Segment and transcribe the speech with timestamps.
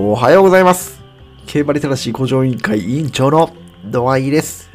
[0.00, 1.02] おはようございます。
[1.48, 3.50] 競馬リテラシー向上委員会委員長の
[3.84, 4.70] ドアイです。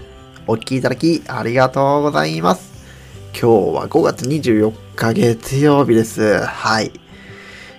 [0.47, 2.84] お聞きいただきありがとうございます。
[3.31, 6.44] 今日は5月24日月曜日です。
[6.44, 6.92] はい。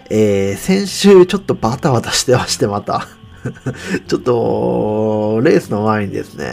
[0.09, 3.09] えー、先週ちょっとバタバタしてましてまた。
[4.09, 6.49] ちょっと、レースの前にですね、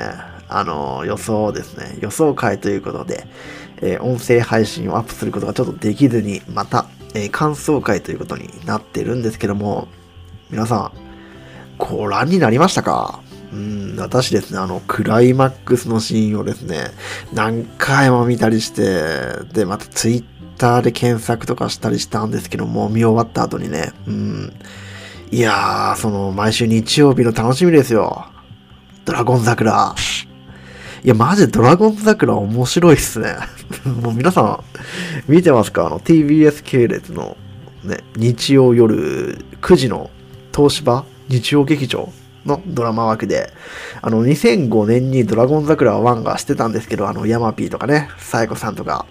[0.50, 3.28] あの、予想ですね、予想会ということで、
[3.78, 9.88] えー音声配信をアップすることがちょっとできずに、また、えー感想会ということになってるんですけども、
[10.52, 10.92] 皆さん、
[11.78, 13.22] ご覧になりましたか？
[13.54, 16.92] うん、私ですね、あの、クライマックスのシーンをですね、
[17.34, 18.84] 何回も見たりして、
[19.54, 20.24] で、またツイッ
[20.58, 24.54] ターで検索とかしたりしたんですけども、見終わった後にね、うん、
[25.32, 28.26] いやー、その、毎週日曜日の楽しみですよ。
[29.06, 29.96] ドラゴン桜。
[31.04, 33.36] いや、マジでドラゴン桜面白いっすね。
[34.02, 34.64] もう皆さん、
[35.28, 35.88] 見てますか？
[35.88, 37.38] あの、TBS 系列の、
[37.84, 40.10] ね、日曜夜9時の
[40.56, 42.10] 東芝日曜劇場
[42.46, 43.52] のドラマ枠で、
[44.02, 49.06] あの、2005年にドラゴン桜1がしてたんですけど、あの、ヤマピーとかね、サイコさんとか、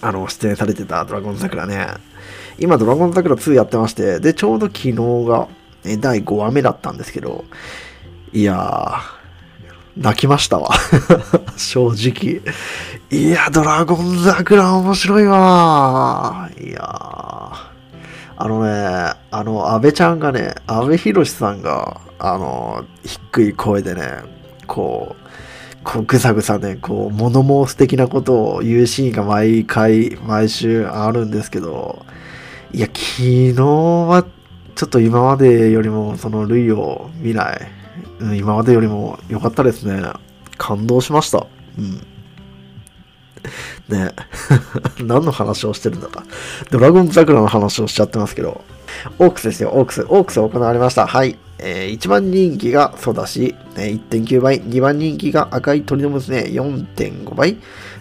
[0.00, 1.88] あの、出演されてたドラゴン桜ね。
[2.58, 4.92] 今、ドラゴン桜2やってまして、で、ちょうど昨日
[5.26, 5.48] が、
[5.84, 7.44] え第5話目だったんですけど、
[8.32, 9.14] いやー、
[9.96, 10.70] 泣きましたわ。
[11.56, 12.42] 正直。
[13.10, 16.50] いや、ドラゴン桜面白いわ。
[16.60, 17.33] いやー。
[18.44, 24.18] あのね、あの、安倍ちゃんがね、安倍博さんが、あの、低い声でね、
[24.66, 32.04] こう、こうぐさぐさね、こう、物申す的なことを言うシーンが毎回、毎週あるんですけど、
[32.74, 34.26] いや、昨日は、
[34.74, 37.60] ちょっと今までよりも、その、類を見ない。
[38.20, 40.02] うん、今までよりも良かったですね。
[40.58, 41.46] 感動しました。
[41.78, 42.06] うん。
[43.88, 44.12] ね
[45.02, 46.24] 何の話をしてるんだか。
[46.70, 48.62] ドラゴン桜の話をしちゃってますけど。
[49.18, 50.04] オークスですよ、オークス。
[50.08, 51.06] オークス行われました。
[51.06, 51.36] はい。
[51.58, 54.60] えー、1番人気がソダシ、えー1.9倍。
[54.60, 57.56] 2番人気が赤い鳥の娘、4.5倍。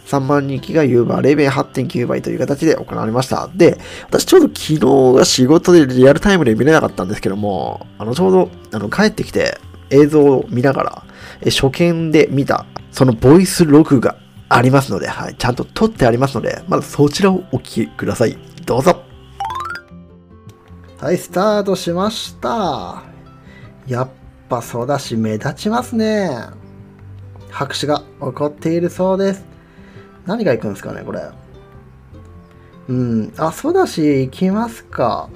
[0.06, 3.50] 3番人気がユーバーレベン8.9倍という形で行われました。
[3.54, 3.78] で、
[4.10, 9.58] 私ちょうど昨日が仕事でリアルタイムで見れなかったんですけども、あの、ちょうど、あの、帰ってきて
[9.90, 11.04] 映像を見ながら、
[11.42, 14.18] え初見で見た、そのボイスログが
[14.56, 18.38] ありますので、はい、ちゃんと撮ってありますので、まずそちらをお聞きください。
[18.66, 19.02] どうぞ。
[21.00, 23.04] はい、スタートしました。
[23.88, 24.10] やっ
[24.50, 26.30] ぱそうだし、目立ちますね。
[27.50, 29.44] 拍手が起こっているそうです。
[30.26, 31.22] 何が行くんですかね、これ。
[32.90, 35.30] うん、あ、そうだし、行きますか。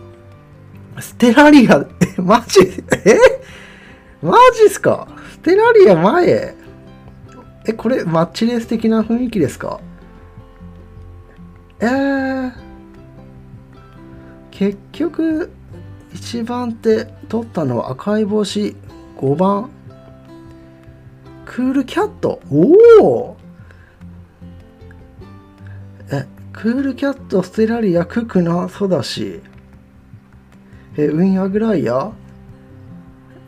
[0.99, 1.85] ステラリア、
[2.17, 2.59] え、マジ？
[3.05, 3.19] え？
[4.21, 5.07] マジっすか？
[5.31, 6.56] ステラリア前？
[7.67, 9.81] え、これ、マッチレース的な雰囲気ですか？
[11.79, 12.51] えー、
[14.51, 15.51] 結局、
[16.13, 18.75] 1番手取ったのは赤い帽子、
[19.17, 19.69] 5番、
[21.45, 22.39] クールキャット。
[22.49, 23.37] おお
[26.11, 29.41] え、クールキャット、ステラリア、ククナ、ソダシ。
[30.95, 32.11] え、ウィンアグライア？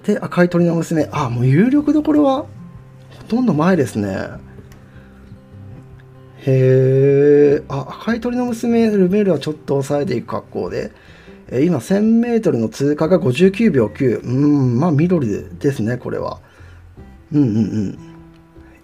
[0.04, 1.08] で、赤い鳥の娘。
[1.12, 2.46] あ、もう有力どころは？
[3.30, 4.28] とんど前ですね。
[6.46, 10.92] へえ、あ、赤い鳥の娘、ルメールはちょっと抑えていく格好で。
[11.52, 14.22] 今、1000メートルの通過が59秒9。
[14.24, 16.40] うん、まあ、緑ですね、これは。
[17.32, 17.60] うんうんう
[17.90, 18.00] ん。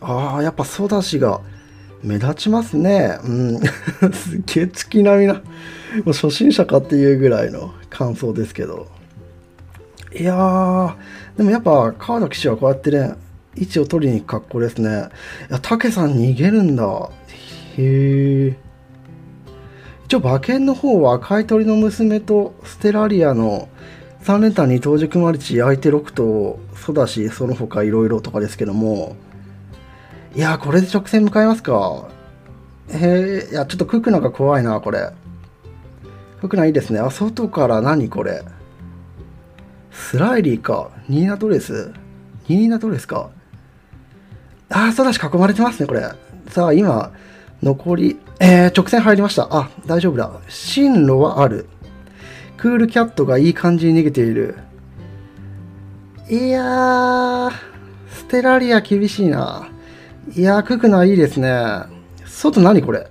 [0.01, 1.41] ああ、やっぱソダシが
[2.03, 3.17] 目立ちますね。
[3.23, 3.59] うん。
[4.13, 5.33] すげえ月並みな。
[5.33, 5.41] も
[6.07, 8.87] う初心者かっていうぐらいの感想ですけど。
[10.13, 10.93] いやー、
[11.37, 13.15] でもやっぱ川田騎手はこうやってね、
[13.55, 15.09] 位置を取りに行く格好ですね。
[15.49, 17.09] いや、竹さん逃げるんだ。
[17.77, 18.57] へえ。
[20.05, 23.67] 一応馬券の方は赤い鳥の娘とステラリアの
[24.23, 29.15] 3連単に東軸マルチ相手6頭そうだしその他いろいろとかですけども。
[30.35, 32.07] いやこれで直線向かいますか。
[32.89, 33.51] へえ。
[33.51, 35.11] いやちょっとククナが怖いなこれ。
[36.39, 36.99] ククナいいですね。
[36.99, 38.43] あ外から何これ。
[39.91, 40.91] スライリーか。
[41.09, 41.91] ニーナドレス？
[42.47, 43.31] ニーナドレスか。
[44.69, 46.09] あーそうだし囲まれてますねこれ
[46.49, 47.11] さあ今
[47.65, 49.47] 残り、えー、直線入りました。
[49.49, 50.31] あ、大丈夫だ。
[50.47, 51.67] 進路はある。
[52.57, 54.55] クールキャットがいい感じに逃げている。
[56.29, 57.51] いやー、
[58.07, 59.67] ステラリア厳しいな。
[60.35, 61.49] いやー、ククナいいですね。
[62.25, 63.09] 外何これ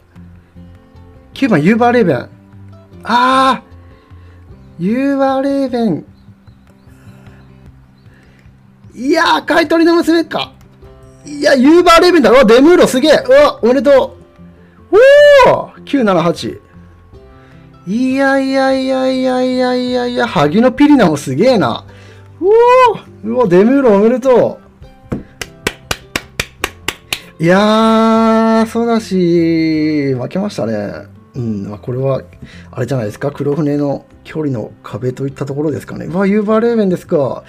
[1.35, 2.29] ?9 番ユーバーレーベン。
[3.03, 6.05] あー、ユーバーレーベン。
[8.95, 10.54] いやー、赤い鳥の娘か。
[11.25, 12.31] いや、ユーバーレーベンだ。
[12.31, 13.23] うわ、デムーロすげえ。
[13.27, 14.17] うわ、おめでと
[14.93, 14.97] う。
[15.47, 16.61] おお !978。
[17.87, 21.85] いやいやいやいやいやいやいや、萩のピリナもすげえな。
[22.41, 22.45] う
[23.27, 24.65] おうわ、デムーロおめでとう。
[27.43, 30.93] いやー、そうだし、負けましたね。
[31.35, 32.23] うん、まあ、これは、
[32.71, 36.07] あれじゃないですか、黒船の距離の壁といったところですかね。
[36.07, 37.43] うわ、ユーバーレーベンですか。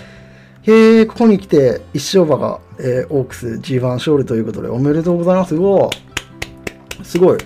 [0.67, 5.55] へえ、ここに来て、一生馬が、えーオークス G1 勝利ということで、おめでとうございます。
[5.55, 5.91] うお
[7.03, 7.37] すごい。
[7.37, 7.39] へ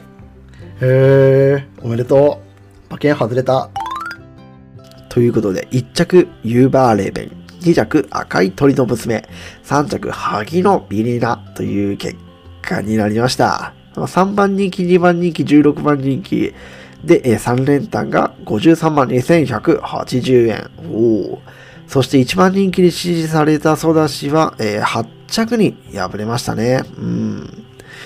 [0.82, 2.88] え、おめでとう。
[2.90, 3.70] 馬券外れた。
[5.10, 9.28] ということで、1着ユーバーレーベン、2着赤い鳥の娘、
[9.66, 12.16] 3着萩のビリナという結
[12.62, 13.74] 果になりました。
[13.96, 16.54] 3番人気、2番人気、16番人気
[17.04, 20.72] で、3連単が53万2180円。
[20.90, 21.59] おー
[21.90, 26.84] そして1番人気に支持されたソダシは、えー8着に敗れましたね。
[26.98, 27.66] うん。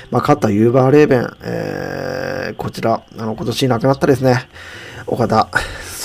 [0.10, 4.48] まあ、勝ったユーバーレーベン、えーこちら、あの、今年亡くなったですね。
[5.06, 5.50] 岡田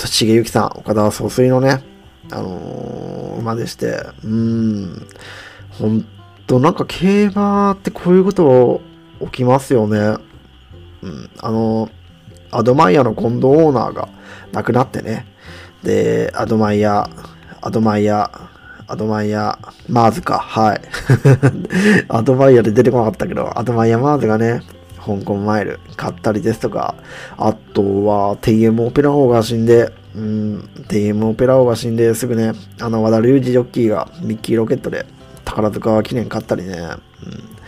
[0.05, 1.81] 茂之さん、岡田は総帥のね、
[2.31, 5.07] あのー馬でして、うーん、
[5.69, 6.05] ほん
[6.47, 8.81] と、なんか競馬ってこういうこと
[9.21, 10.17] 起きますよね。
[11.01, 11.89] うん、あの
[12.51, 14.09] アドマイヤの近藤オーナーが
[14.51, 15.25] 亡くなってね、
[15.81, 17.09] で、アドマイヤ、
[17.61, 18.31] アドマイヤ、
[18.87, 19.57] アドマイヤ、
[19.87, 20.81] マーズか、はい。
[22.09, 24.63] アドマイヤで出てこなかったけど、アドマイヤマーズがね、
[24.99, 26.95] 香港マイル勝ったりですとか、
[27.37, 35.05] あとは TM オペラ王が死んで、うん、TM オペラ王が死んですぐね、あの和田竜二ジョッキーがミッキーロケットで
[35.45, 37.58] 宝塚記念勝ったりね、うん、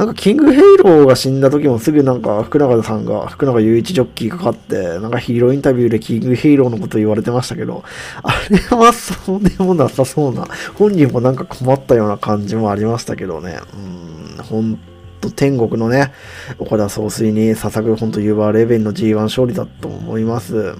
[0.00, 7.84] なんかキングヘイローが死んだ時もすぐなんか福永さんが福永祐一ジョッキーが勝ってなんかヒーローインタビューでキングヘイローのこと言われてましたけど
[8.22, 10.46] あれはそうでもなさそうな
[10.78, 13.58] 本人もなんか困ったような感じもありましたけどね。
[13.74, 14.78] うん本
[15.20, 16.14] 当天国のね
[16.58, 20.78] 岡田総帥に捧ぐ本当ユーバーレベンの G1 勝利だと思います、うん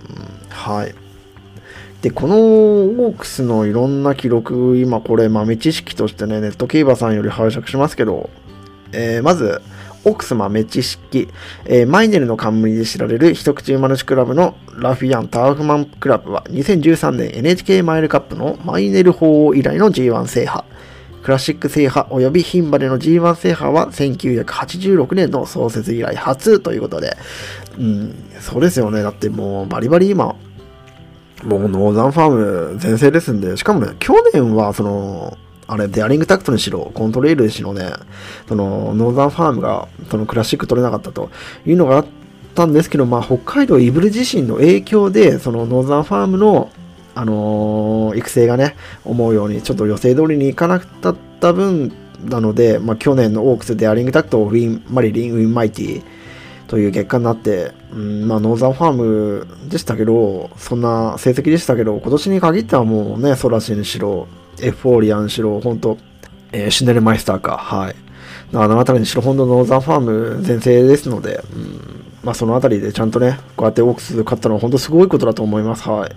[0.48, 0.94] はい。
[2.02, 8.30] で、このオークスのいろんな記録、今これ豆知識としてね、ネット競馬さんより拝借しますけど、
[8.92, 9.60] えーまず、
[10.04, 11.28] オークス豆知識、
[11.66, 20.64] えーマイネルの冠で知られる一口馬主クラブのラフィアン・ターフマンクラブは2013年 NHK マイルカップのマイネル法王以来の G1 制覇。
[21.22, 27.16] クラシック制覇及び牝馬での G1 制覇は1986年の創設以来初ということで、
[27.78, 29.02] うん、そうですよね。
[29.02, 30.34] だってもうバリバリ今、
[31.44, 32.30] もうノーザンファー
[32.72, 35.36] ム全盛ですんで、しかもね、去年はその、
[35.70, 37.92] あれ、デアリングタクトにしろ、コントレールにしろね、
[38.48, 41.30] その、ノーザンファームが、そのクラシック取れなかったと。
[41.64, 42.06] いうのがあっ
[42.56, 46.70] たんですけど、まあ、北海道胆振地震の影響で、そのノーザンファームの、
[47.14, 48.74] あのー育成がね、
[49.04, 51.92] 思うように、ちょっと予定通りにいかなかった分
[52.28, 56.02] なので、まあ、去年のオークス、デアリングタクト、ウインマリリン、ウインマイティー、
[56.66, 64.26] という結果になって、うん、まあ、ノーザンファームでしたけど、そんな成績でしたけど、今年に限ってはもうね、ソダシにしろ、
[64.62, 65.98] エフフォーリアにしろ、本当
[66.52, 67.96] えーシュネルマイスターか、はい。
[68.52, 76.10] あの辺りにしろ、本当ノーザンファーム全盛ですので、うん、まあ、その辺りでちゃんとね、こうやってオークス勝ったのは本当すごいことだと思います、はい。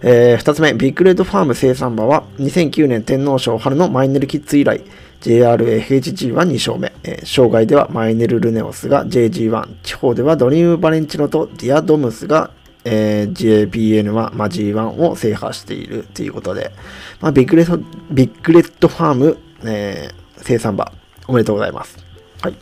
[0.00, 4.80] えー、二つ目、ビッグレッドファーム生産馬は2009年天皇賞春のマイネルキッズ以来、
[5.20, 12.52] JRAHG は2勝目、えー障害ではマイネルネオスが JG1、地方ではドリームバレンチノとディアドムスが、
[12.88, 16.72] えー JPN は、まあ、G1 を制覇しているということで、
[17.20, 17.78] まあ、ビッグレッド
[18.10, 20.92] ビッグレッドファーム、えー生産馬、
[21.26, 21.98] おめでとうございます。
[22.42, 22.54] はい。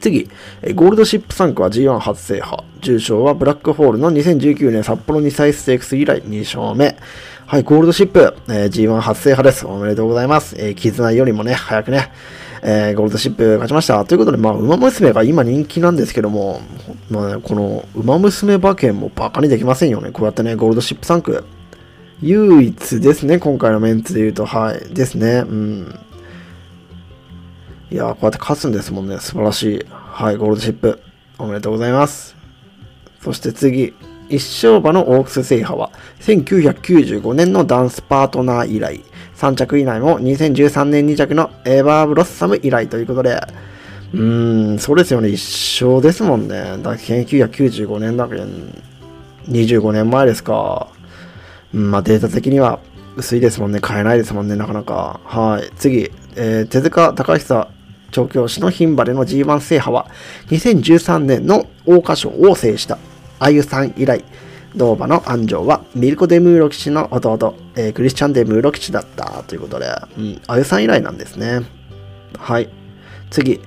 [0.00, 0.28] 次、
[0.62, 2.62] えゴールドシップ産駒は G1 初制覇。
[2.80, 6.96] 重賞はブラックホールの2019年札幌2歳ステークス以来2勝目。
[7.46, 9.66] はい、ゴールドシップ、えー G1 初制覇です。
[9.66, 10.56] おめでとうございます。
[10.58, 12.12] えー、絆よりもね、早くね、
[12.64, 14.04] えーゴールドシップ勝ちました。
[14.04, 16.60] ということで、まあ、馬娘が今人気なんですけども、
[17.10, 20.12] まあね、この馬娘馬券もバカにできませんよね。
[20.12, 21.44] こうやってね、ゴールドシップ3区。
[22.20, 25.44] 唯一ですね、今回のメンツで言うと、はい、ですね。
[25.44, 25.98] うん。
[27.90, 29.18] いやこうやって勝つんですもんね。
[29.18, 29.86] 素晴らしい。
[29.90, 31.00] はい、ゴールドシップ。
[31.38, 32.36] おめでとうございます。
[33.20, 33.92] そして次、
[34.32, 39.04] 一勝馬のオークス制覇は、1995年のダンスパートナー以来、
[39.36, 43.40] 3着以内も2013年2着のエバーブロッサム以来ということで、
[44.14, 46.54] うーん、そうですよね、一勝ですもんね。
[46.54, 48.44] だから1995年だけど、
[49.48, 50.88] 25年前ですか。
[51.74, 52.78] うん、まあデータ的には
[53.16, 53.80] 薄いですもんね。
[53.80, 55.20] 買えないですもんね、なかなか。
[55.24, 55.70] はい。
[55.76, 57.68] 次、えー手塚隆久
[58.10, 60.06] 調教師の牝馬での G1 制覇は、
[60.48, 62.98] 2013年の桜花賞を制した、
[63.42, 64.24] アユサン以来、
[64.76, 71.62] 同馬の鞍上は、ミルコ・デムーロ騎手の弟、えークリスチャン・デムーロ騎手だったということで、うん、アユサン以来なんですね。
[72.38, 72.68] はい。
[73.30, 73.60] 次、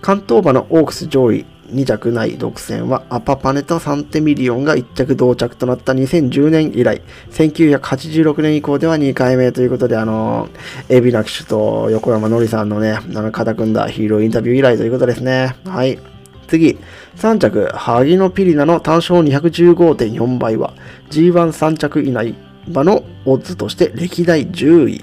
[0.00, 10.48] 関東馬のオークス上位2着内独占はアパパネとサンテミリオンが1着同着となった2010年以来、1986年以降では2回目ということで、あの、
[10.88, 15.54] 蛯名騎手と横山ノリさんのね、あの、肩組んだヒーローインタビュー以来ということですね。
[15.64, 16.00] はい。
[16.50, 16.78] 次、
[17.16, 20.74] 3着、ハギノピリナの単勝215.4倍は、
[21.10, 22.34] G13 着以内
[22.66, 25.02] 馬のオッズとして歴代10位。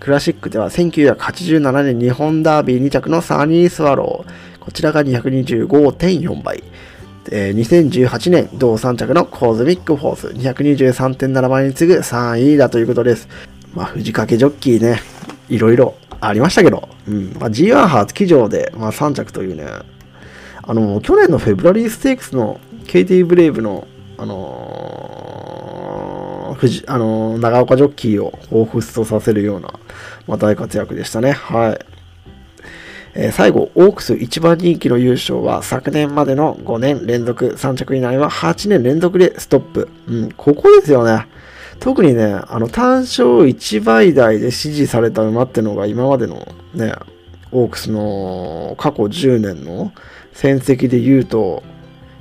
[0.00, 4.58] クラシックでは1987年日本ダービー2着のサニースワロー。
[4.58, 6.64] こちらが225.4倍。
[7.30, 13.28] えー、2018年同3着のコズミックフォース223.7倍に次ぐ3位だということです。
[13.74, 15.00] まあ、藤掛ジョッキーね、
[15.48, 17.36] いろいろありましたけど、うん。
[17.38, 19.66] まあ、G1 初騎乗で、まあ、3着というね、
[20.68, 29.72] あの、去年のフェブラリーステークスの KT ブレイブの、あのー、あのー、長岡ジョッキーを彷彿とさせるような、
[30.26, 31.32] まあ、大活躍でしたね。
[31.32, 31.78] はい。
[33.14, 39.88] えー、最後、オークス一番人気の優勝は昨年までの5年連続、3着以内は8年連続でストップ。
[40.06, 41.28] うん、ここですよね。
[41.80, 46.92] 特にね、あの、単勝1倍台で支持された馬ってのが今までのね、
[47.52, 49.92] オークスの過去10年の
[50.38, 51.64] 戦績で言うと、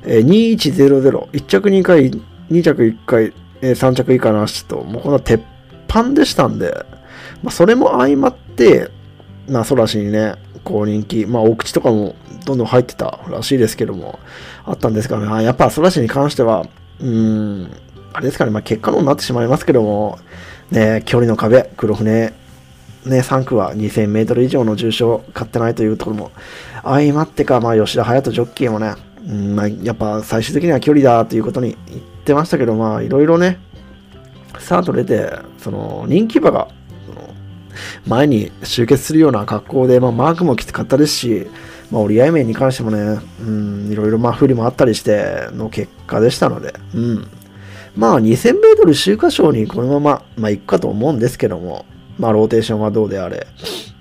[0.01, 2.09] えー、2100、1着2回、
[2.50, 3.31] 2着1回、
[3.62, 5.39] えー、3着以下なしと、もうこの鉄
[5.88, 6.83] 板でしたんで、
[7.43, 8.89] まあ、それも相まって、
[9.47, 10.33] まあ、ソラシにね、
[10.63, 14.17] こう人気、まあ、お口とかもどんどん入ってたらしいですけども、
[14.65, 16.65] あったんですがね、やっぱソラシに関しては、
[17.00, 17.71] うーん、
[18.13, 20.17] あれですかね、まあ、結果論になってしまいますけども、
[20.71, 22.33] ね、距離の壁、黒船、
[23.08, 26.32] ね、3区は2000メートル以上の重賞勝ってないというところも
[26.84, 28.96] 相まってか、まあ、吉田隼人ジョッキーもね、
[29.28, 33.60] うんまあ、やっぱ最終的には距離だということに言ってましたけど、まあ、いろいろね、
[34.60, 36.68] スタート出て、その人気馬が
[38.06, 41.48] 前に集結するような格好で、まあ、マークもきつかったですし、
[41.92, 47.28] まあ、折り合い面に関してもね、うん、いろいろまあ不利もあったりしての結果でしたので、うん。
[47.96, 51.86] まあ、2000メートル周回賞にこのまま、まあ、行くかと思うんですけども、
[52.19, 53.47] まあ、ローテーションはどうであれ。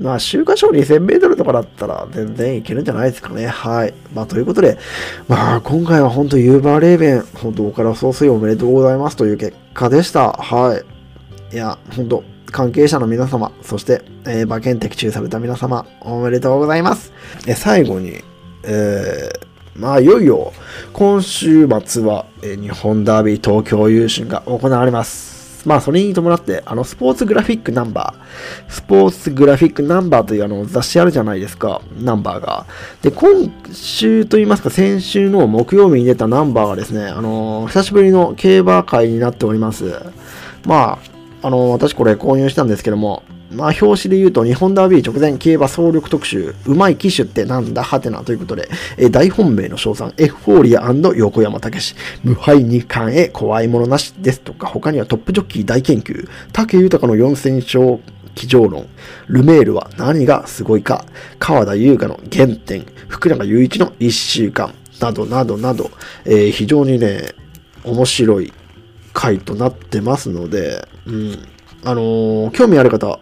[0.01, 3.47] まあ、週間賞2000メートルとかだったら全然いけるんじゃないですかね。
[3.47, 3.95] はい。
[4.15, 4.79] まあ、ということで、
[5.29, 10.33] まあ、今回は本当ユーバーレーベン、本当、から総帥おめでとうございますという結果でした。
[10.33, 10.81] は
[11.53, 11.55] い。
[11.55, 17.13] いや、本当関係者の皆様、そして、えー、馬券的中された皆様、おめでとうございます。
[17.47, 18.23] え最後に、
[18.65, 20.53] えー、まあ、いよいよ、
[20.93, 25.36] 今週末は、日本ダービー東京優勝が行われます。
[25.67, 32.67] まあ、それに伴って、あの、スポーツグラフィックナンバー、スポーツグラフィックナンバーというあの雑誌あるじゃないですか、ナンバーが。
[33.03, 39.93] で、今週といいますか、先週の木曜日に出たナンバーがですね、あの、久しぶりの競馬会になっております。
[40.65, 40.99] ま
[41.43, 47.83] あ、あの、私これ購入したんですけども、まあ、表紙で言うと、日本ダービー直前競馬総力特集、うまい機種ってなんだ？
[47.83, 58.03] はてなということで、え大本命の賞賛、エフフォーリア横山武史、無敗二冠へ怖いものなしですとか、他にはトップジョッキー大研究、武豊の4000勝
[58.35, 58.87] 騎乗論、
[59.29, 61.05] ルメールは何がすごいか、
[61.39, 65.91] 川田優香の原点、福永雄一の1週間、などなどなど、
[66.25, 67.35] えー、非常にね、
[67.85, 68.53] 面白い
[69.13, 71.39] 回となってますので、うん、
[71.85, 73.21] あのー、興味ある方は、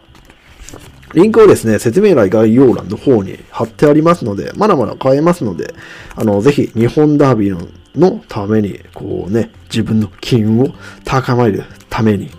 [1.14, 5.75] リンクをですね、説明欄概要欄の方に貼ってありますので、まだまだ買えますので、
[6.16, 10.68] あの、ぜひ日本ダービーのために、こうね、自分の機運を
[11.04, 12.30] 高めるために、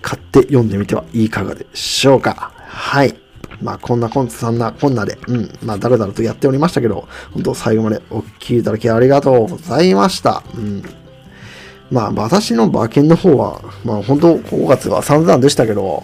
[0.00, 2.52] 買って読んでみてはいかがでしょうか。
[2.66, 3.14] はい。
[3.62, 10.42] まあ、こんなこんそんなこんなで、うん、まあ、だらだらとやっておりましたけど、本当最後までお聞きいただきありがとうございました。
[10.54, 10.82] うん。
[11.90, 16.02] まあ、私の馬券の方は、まあ、本当5月は散々でしたけど、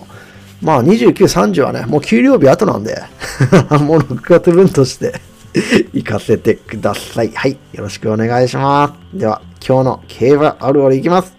[0.61, 3.03] まあ29、30はね、もう給料日後なんで
[3.81, 5.21] もう6月分として
[5.93, 7.33] 行かせてください。
[7.35, 7.53] はい。
[7.73, 9.19] よろしくお願いします。
[9.19, 11.35] では、今日の競馬あるあるいきます。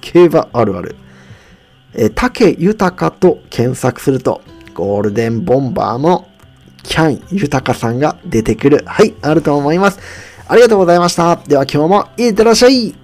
[0.00, 0.96] 競馬あるある。
[1.94, 4.40] え竹豊と検索すると、
[4.74, 6.26] ゴールデンボンバーの
[6.82, 8.82] キャン豊さんが出てくる。
[8.86, 9.98] はい、あると思います。
[10.46, 11.36] ありがとうございました。
[11.36, 13.03] では今日もいってらっしゃい。